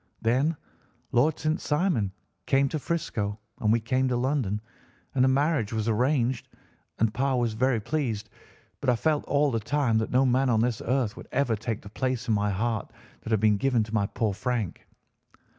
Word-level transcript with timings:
Then 0.19 0.57
Lord 1.11 1.37
St. 1.37 1.61
Simon 1.61 2.11
came 2.47 2.67
to 2.69 2.79
'Frisco, 2.79 3.37
and 3.59 3.71
we 3.71 3.79
came 3.79 4.07
to 4.07 4.15
London, 4.15 4.59
and 5.13 5.23
a 5.23 5.27
marriage 5.27 5.71
was 5.71 5.87
arranged, 5.87 6.47
and 6.97 7.13
Pa 7.13 7.35
was 7.35 7.53
very 7.53 7.79
pleased, 7.79 8.27
but 8.79 8.89
I 8.89 8.95
felt 8.95 9.23
all 9.25 9.51
the 9.51 9.59
time 9.59 9.99
that 9.99 10.09
no 10.09 10.25
man 10.25 10.49
on 10.49 10.61
this 10.61 10.81
earth 10.83 11.15
would 11.15 11.27
ever 11.31 11.55
take 11.55 11.83
the 11.83 11.89
place 11.89 12.27
in 12.27 12.33
my 12.33 12.49
heart 12.49 12.89
that 13.21 13.29
had 13.29 13.39
been 13.41 13.57
given 13.57 13.83
to 13.83 13.93
my 13.93 14.07
poor 14.07 14.33
Frank. 14.33 14.87